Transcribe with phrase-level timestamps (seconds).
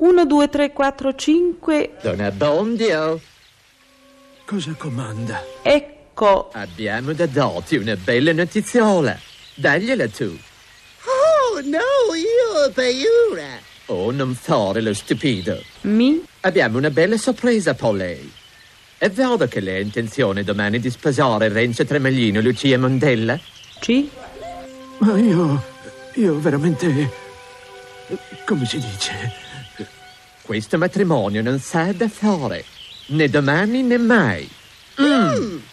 [0.00, 1.90] 1, 2, 3, 4, 5.
[2.00, 3.20] Don Abbondio,
[4.46, 5.44] Cosa comanda?
[5.60, 6.48] Ecco.
[6.54, 9.18] abbiamo da darti una bella notiziola.
[9.54, 10.24] Dagliela tu.
[11.04, 13.58] Oh, no, io ho paura.
[13.86, 15.62] Oh, non fare lo stupido.
[15.82, 16.24] Mi?
[16.40, 18.32] Abbiamo una bella sorpresa per lei.
[18.96, 23.38] È vero che lei ha intenzione domani di sposare Renzo Tremaglino e Lucia Mondella?
[23.80, 24.10] Ci?
[24.98, 25.62] Ma io.
[26.14, 27.10] io veramente.
[28.46, 29.48] come si dice?
[30.50, 32.64] Questo matrimonio non sa da fare.
[33.10, 34.50] Né domani né mai.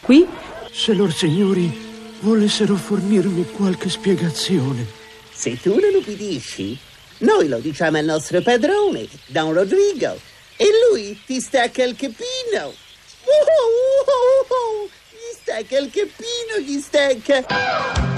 [0.00, 0.26] Qui?
[0.72, 1.70] Se lor signori
[2.18, 4.84] volessero fornirmi qualche spiegazione.
[5.32, 6.76] Se tu non ubbidisci,
[7.18, 10.18] noi lo diciamo al nostro padrone, Don Rodrigo,
[10.56, 12.64] e lui ti stacca il capino.
[12.64, 18.13] Oh, oh, oh, oh, Gli stacca il capino, gli stacca.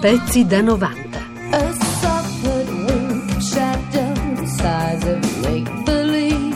[0.00, 1.18] Pezzi da 90.
[1.50, 6.54] A soft wink shadow the size of make believe.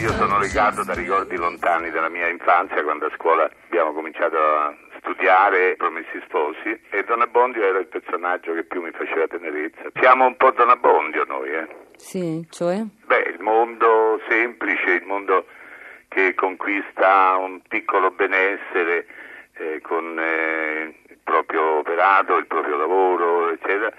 [0.00, 4.74] Io sono legato da ricordi lontani della mia infanzia, quando a scuola abbiamo cominciato a
[4.96, 9.90] studiare Promessi Sposi e Don Abbondio era il personaggio che più mi faceva tenerezza.
[10.00, 11.68] Siamo un po' Don Abbondio noi, eh?
[11.96, 12.82] Sì, cioè?
[13.04, 15.44] Beh, il mondo semplice, il mondo
[16.08, 19.04] che conquista un piccolo benessere
[19.60, 23.92] eh, con eh, il proprio operato, il proprio lavoro, eccetera,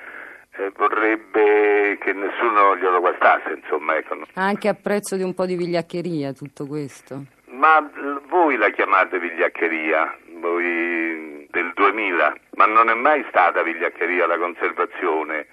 [0.58, 4.18] eh, vorrebbe che nessuno glielo guardasse, insomma, ecco.
[4.34, 7.26] Anche a prezzo di un po' di vigliaccheria tutto questo.
[7.52, 7.88] Ma
[8.28, 15.46] voi la chiamate vigliaccheria, voi del 2000, ma non è mai stata vigliaccheria la conservazione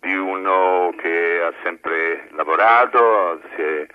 [0.00, 3.86] di uno che ha sempre lavorato, si è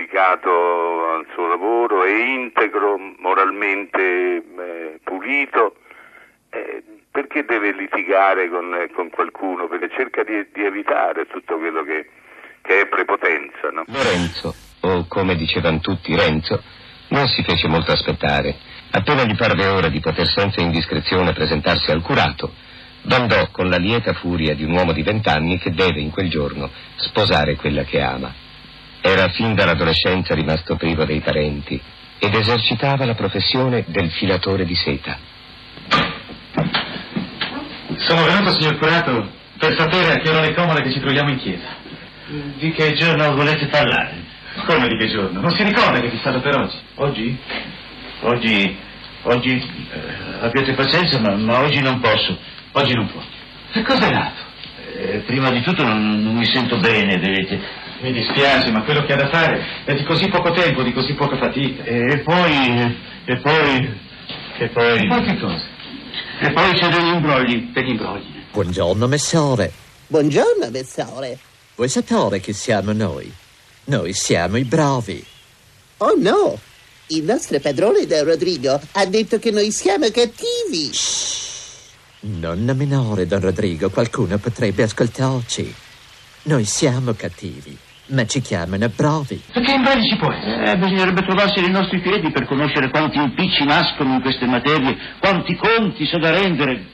[0.00, 5.76] dedicato al suo lavoro, è integro, moralmente eh, pulito.
[6.50, 9.68] Eh, perché deve litigare con, con qualcuno?
[9.68, 12.08] Perché cerca di, di evitare tutto quello che,
[12.62, 13.84] che è prepotenza, no?
[13.86, 16.62] Lorenzo, o come dicevano tutti Renzo,
[17.08, 18.56] non si fece molto aspettare.
[18.92, 22.52] Appena gli parve ora di poter senza indiscrezione presentarsi al curato,
[23.02, 26.70] bandò con la lieta furia di un uomo di vent'anni che deve in quel giorno
[26.96, 28.48] sposare quella che ama.
[29.02, 31.80] Era fin dall'adolescenza rimasto privo dei parenti
[32.18, 35.16] ed esercitava la professione del filatore di seta.
[37.96, 41.38] Sono venuto, signor curato, per sapere a che ora è comoda che ci troviamo in
[41.38, 41.78] chiesa.
[42.58, 44.28] Di che giorno volete parlare?
[44.66, 45.40] Come di che giorno?
[45.40, 46.76] Non si ricorda che è fissato per oggi?
[46.96, 47.38] Oggi?
[48.20, 48.76] Oggi...
[49.22, 49.86] Oggi...
[49.92, 52.38] eh, abbiate pazienza, ma, ma oggi non posso.
[52.72, 53.22] Oggi non può.
[53.72, 54.48] Che cos'è nato?
[54.96, 57.60] Eh, prima di tutto non, non mi sento bene, vedete.
[58.00, 61.14] Mi dispiace, ma quello che ha da fare è di così poco tempo, di così
[61.14, 61.84] poca fatica.
[61.84, 62.96] E poi...
[63.26, 63.98] E poi...
[64.58, 64.98] E poi...
[64.98, 65.64] E poi che cosa?
[66.40, 67.70] E poi c'è degli imbrogli.
[67.72, 68.44] Degli imbrogli.
[68.52, 69.72] Buongiorno, messore.
[70.10, 71.38] Buongiorno, Messore.
[71.76, 73.32] Vuoi sapere chi siamo noi?
[73.84, 75.24] Noi siamo i bravi.
[75.98, 76.58] Oh no,
[77.08, 80.90] il nostro padrone Don Rodrigo ha detto che noi siamo cattivi.
[82.20, 85.74] Nonna minore, Don Rodrigo, qualcuno potrebbe ascoltarci.
[86.42, 87.78] Noi siamo cattivi,
[88.10, 89.42] ma ci chiamano bravi.
[89.52, 89.72] E che
[90.08, 90.72] ci può essere?
[90.72, 95.56] Eh, bisognerebbe trovarsi nei nostri piedi per conoscere quanti impicci nascono in queste materie, quanti
[95.56, 96.84] conti c'è da rendere.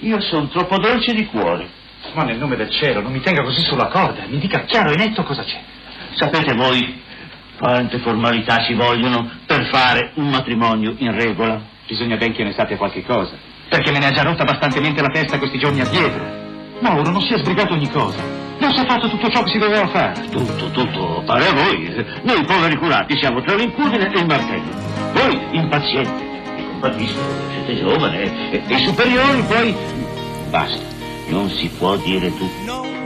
[0.00, 1.76] Io sono troppo dolce di cuore.
[2.14, 4.24] Ma nel nome del cielo, non mi tenga così sulla corda.
[4.28, 5.60] Mi dica chiaro e netto cosa c'è.
[6.14, 7.02] Sapete voi
[7.58, 11.60] quante formalità ci vogliono per fare un matrimonio in regola?
[11.86, 13.32] Bisogna ben che ne sappia qualche cosa.
[13.68, 16.24] Perché me ne ha già rotta bastantemente la testa questi giorni addietro.
[16.80, 18.47] Mauro, non si è sbrigato ogni cosa.
[18.58, 20.28] Non si è fatto tutto ciò che si doveva fare.
[20.30, 22.04] Tutto, tutto, pare a voi.
[22.22, 24.70] Noi poveri curati siamo tra l'incudine e il martello.
[25.12, 26.26] Voi impazienti.
[26.56, 27.20] Vi compatisco,
[27.52, 28.50] siete giovane.
[28.50, 29.76] E, e i superiori poi...
[30.50, 30.82] Basta,
[31.28, 32.96] non si può dire tutto.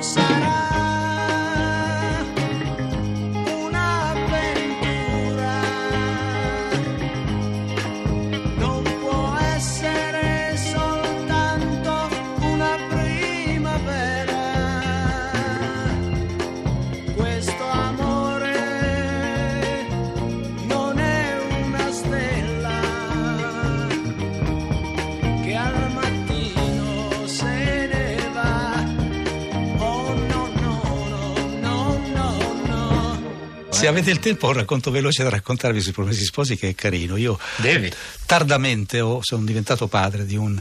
[33.83, 36.75] Se avete il tempo, ho un racconto veloce da raccontarvi sui Promessi Sposi che è
[36.77, 37.17] carino.
[37.17, 37.93] Io Devi.
[38.27, 40.57] tardamente ho- sono diventato padre di un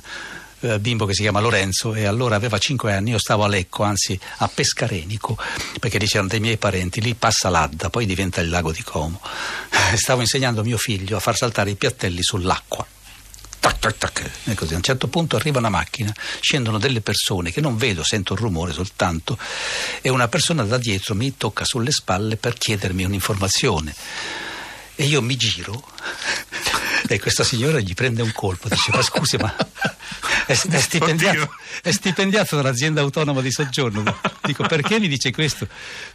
[0.61, 3.83] eh, bimbo che si chiama Lorenzo e allora aveva 5 anni, io stavo a Lecco,
[3.83, 5.37] anzi a Pescarenico,
[5.79, 9.21] perché lì c'erano dei miei parenti, lì passa l'Adda, poi diventa il lago di Como.
[9.93, 12.87] Stavo insegnando a mio figlio a far saltare i piattelli sull'acqua.
[13.81, 14.29] Tac, tac.
[14.43, 18.03] E così a un certo punto arriva una macchina, scendono delle persone che non vedo,
[18.03, 19.39] sento un rumore soltanto
[20.01, 23.95] e una persona da dietro mi tocca sulle spalle per chiedermi un'informazione.
[24.93, 25.83] E io mi giro
[27.09, 29.51] e questa signora gli prende un colpo, dice ma scusi ma
[30.51, 31.49] è, è stipendiato,
[31.81, 34.03] è stipendiato dall'azienda autonoma di soggiorno.
[34.43, 35.67] Dico perché mi dice questo?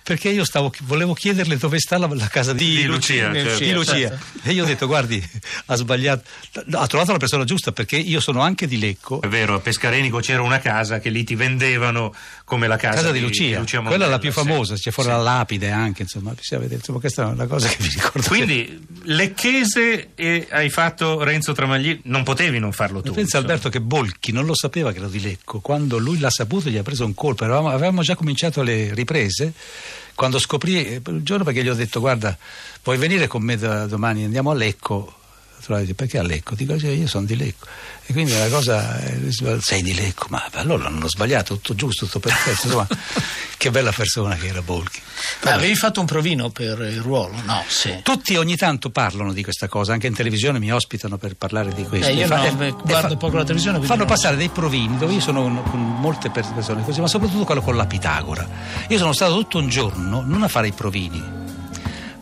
[0.02, 3.72] Perché io stavo, volevo chiederle dove sta la, la casa di, Di Lucia, di certo.
[3.72, 4.18] Lucia.
[4.42, 5.22] E io ho detto guardi
[5.66, 6.28] ha sbagliato,
[6.72, 9.20] ha trovato la persona giusta perché io sono anche di Lecco.
[9.20, 13.10] È vero, a Pescarenico c'era una casa che lì ti vendevano come la casa, Casa
[13.12, 14.36] di Lucia, Mondella, quella è la più sì.
[14.38, 15.16] famosa, c'è fuori Sì.
[15.16, 18.28] la lapide anche, insomma, bisogna vedere, insomma, questa è una cosa che vi ricordo.
[18.28, 23.06] Quindi Lecchese e hai fatto Renzo Tramagli, non potevi non farlo tu.
[23.12, 23.42] Pensa insomma.
[23.44, 26.76] Alberto che Bolchi non lo sapeva che ero di Lecco, quando lui l'ha saputo gli
[26.76, 29.52] ha preso un colpo, Eravamo- avevamo già cominciato le riprese,
[30.14, 32.36] quando scoprì, eh, un giorno perché gli ho detto guarda
[32.82, 35.14] vuoi venire con me da domani, andiamo a Lecco,
[35.80, 36.54] dice, perché a Lecco?
[36.54, 37.66] Dico "Cioè, io sono di Lecco
[38.06, 39.30] e quindi la cosa eh,
[39.60, 42.86] sei di Lecco, ma allora non ho sbagliato, tutto giusto, tutto perfetto, insomma
[43.56, 45.00] che bella persona che era Bolchi.
[45.44, 47.34] Ma avevi fatto un provino per il ruolo?
[47.44, 47.98] No, sì.
[48.02, 51.82] Tutti ogni tanto parlano di questa cosa, anche in televisione mi ospitano per parlare di
[51.84, 52.08] questo.
[52.08, 53.80] Eh, io fa- no, e- beh, e guardo fa- poco la televisione.
[53.80, 57.44] Fanno non- passare dei provini dove io sono con, con molte persone così, ma soprattutto
[57.44, 58.48] quello con la Pitagora.
[58.88, 61.44] Io sono stato tutto un giorno non a fare i provini,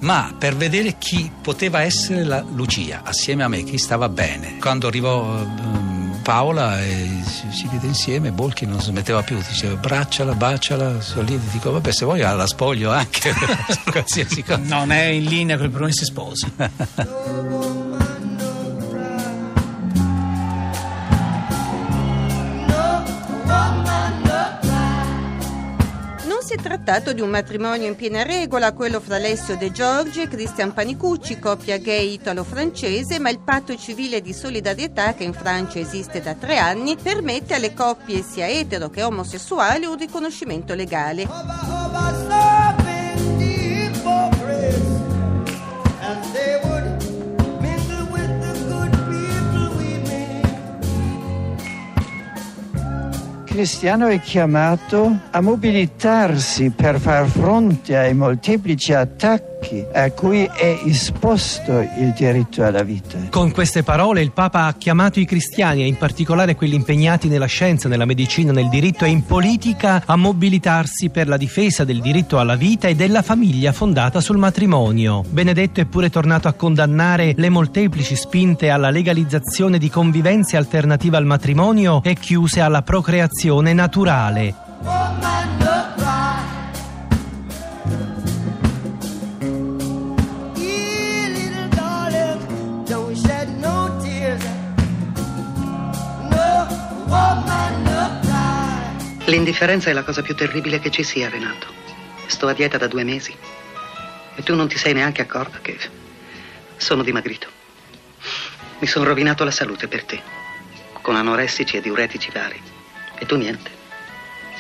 [0.05, 4.59] ma per vedere chi poteva essere la Lucia assieme a me, chi stava bene.
[4.59, 10.35] Quando arrivò ehm, Paola e si, si vide insieme, Bolchi non smetteva più, diceva bracciala,
[10.35, 13.33] baciala, sorridi, dico vabbè se vuoi la spoglio anche,
[13.91, 14.61] qualsiasi cosa.
[14.63, 16.53] Non è in linea con i promessi sposi.
[26.65, 31.39] trattato di un matrimonio in piena regola, quello fra Alessio De Giorgi e Cristian Panicucci,
[31.39, 36.57] coppia gay italo-francese, ma il patto civile di solidarietà che in Francia esiste da tre
[36.57, 41.84] anni permette alle coppie sia etero che omosessuali un riconoscimento legale.
[53.55, 59.54] Cristiano è chiamato a mobilitarsi per far fronte ai molteplici attacchi
[59.93, 63.19] a cui è esposto il diritto alla vita.
[63.31, 67.47] Con queste parole il Papa ha chiamato i cristiani, e in particolare quelli impegnati nella
[67.47, 72.39] scienza, nella medicina, nel diritto e in politica, a mobilitarsi per la difesa del diritto
[72.39, 75.23] alla vita e della famiglia fondata sul matrimonio.
[75.29, 81.27] Benedetto è pure tornato a condannare le molteplici spinte alla legalizzazione di convivenze alternative al
[81.27, 84.64] matrimonio e chiuse alla procreazione naturale.
[99.45, 101.67] L'indifferenza è la cosa più terribile che ci sia, Renato.
[102.25, 103.37] Sto a dieta da due mesi
[104.37, 105.79] e tu non ti sei neanche accorta che
[106.79, 107.47] sono dimagrito.
[108.79, 110.23] Mi sono rovinato la salute per te,
[111.03, 112.59] con anoressici e diuretici vari.
[113.19, 113.71] E tu niente.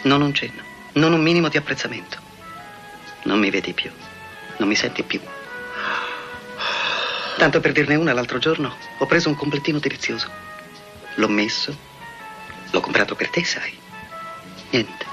[0.02, 2.18] Non un cenno, non un minimo di apprezzamento.
[3.22, 3.90] Non mi vedi più,
[4.58, 5.18] non mi senti più.
[7.38, 10.28] Tanto per dirne una, l'altro giorno ho preso un completino delizioso.
[11.14, 11.74] L'ho messo,
[12.70, 13.80] l'ho comprato per te, sai.
[14.70, 15.06] Niente,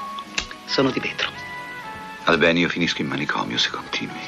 [0.65, 1.29] sono di vetro.
[2.23, 4.19] Albeni, io finisco in manicomio se continui.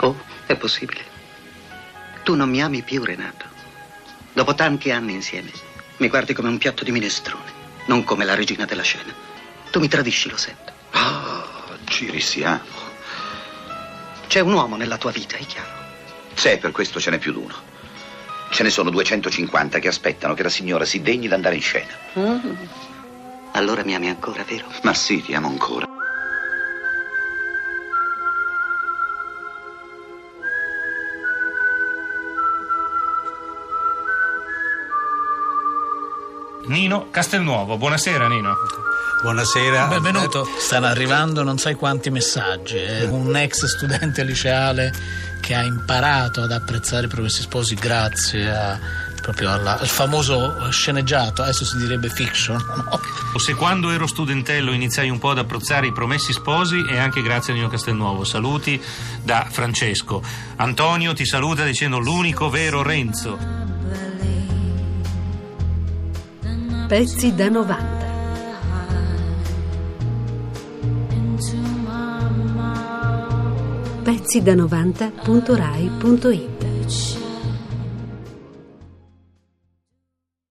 [0.00, 0.16] Oh,
[0.46, 1.12] è possibile.
[2.22, 3.44] Tu non mi ami più, Renato.
[4.32, 5.50] Dopo tanti anni insieme,
[5.98, 7.52] mi guardi come un piatto di minestrone,
[7.86, 9.12] non come la regina della scena.
[9.70, 10.72] Tu mi tradisci, lo sento.
[10.92, 12.62] Oh, ci risiamo.
[14.26, 15.82] C'è un uomo nella tua vita, è chiaro.
[16.34, 17.72] Se per questo ce n'è più d'uno.
[18.50, 21.92] Ce ne sono 250 che aspettano che la signora si degni d'andare in scena.
[22.18, 22.54] Mm.
[23.54, 24.66] Allora mi ami ancora, vero?
[24.82, 25.86] Ma sì, ti amo ancora.
[36.66, 38.54] Nino Castelnuovo, buonasera Nino.
[39.22, 39.86] Buonasera.
[39.86, 40.46] Benvenuto.
[40.58, 42.76] Stanno arrivando non sai quanti messaggi.
[42.76, 43.04] eh.
[43.04, 44.92] Un ex studente liceale
[45.40, 48.78] che ha imparato ad apprezzare i promessi sposi grazie a,
[49.24, 52.58] proprio alla- al famoso sceneggiato, adesso si direbbe fiction.
[52.62, 53.00] no?
[53.32, 57.22] O se quando ero studentello iniziai un po' ad apprezzare i promessi sposi è anche
[57.22, 58.24] grazie a Nino Castelnuovo.
[58.24, 58.78] Saluti
[59.22, 60.22] da Francesco.
[60.56, 63.38] Antonio ti saluta dicendo l'unico vero Renzo.
[66.86, 68.02] Pezzi da 90.
[74.04, 76.53] pezzi da 90.rai.it